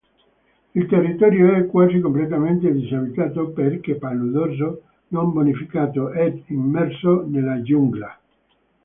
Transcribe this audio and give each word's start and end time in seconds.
Il 0.73 0.87
territorio 0.87 1.53
è 1.53 1.67
quasi 1.67 1.99
completamente 1.99 2.73
disabitato, 2.73 3.49
perché 3.49 3.97
paludoso, 3.97 4.81
non 5.09 5.31
bonificato 5.31 6.09
ed 6.11 6.41
immerso 6.47 7.23
nella 7.27 7.61
giungla. 7.61 8.19